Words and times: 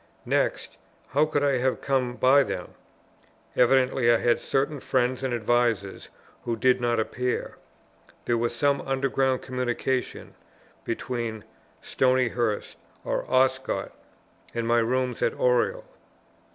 Next, 0.25 0.77
how 1.09 1.25
could 1.27 1.43
I 1.43 1.57
have 1.59 1.79
come 1.79 2.15
by 2.15 2.41
them? 2.41 2.73
Evidently, 3.55 4.11
I 4.11 4.17
had 4.17 4.41
certain 4.41 4.79
friends 4.79 5.21
and 5.21 5.31
advisers 5.31 6.09
who 6.43 6.55
did 6.55 6.81
not 6.81 6.99
appear; 6.99 7.57
there 8.25 8.35
was 8.35 8.55
some 8.55 8.81
underground 8.81 9.43
communication 9.43 10.33
between 10.85 11.43
Stonyhurst 11.83 12.77
or 13.05 13.29
Oscott 13.31 13.91
and 14.55 14.67
my 14.67 14.79
rooms 14.79 15.21
at 15.21 15.35
Oriel. 15.35 15.85